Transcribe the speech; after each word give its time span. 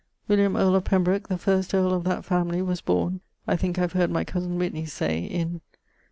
William[FB], 0.27 0.59
earle 0.59 0.75
of 0.75 0.83
Pembroke, 0.83 1.27
the 1.29 1.37
first 1.37 1.75
earle 1.75 1.93
of 1.93 2.03
that 2.05 2.25
family, 2.25 2.59
was 2.63 2.81
borne 2.81 3.21
(I 3.47 3.55
thinke 3.55 3.77
I 3.77 3.81
have 3.81 3.93
heard 3.93 4.09
my 4.09 4.23
cosen 4.23 4.57
Whitney 4.57 4.87
say) 4.87 5.19
in 5.19 5.61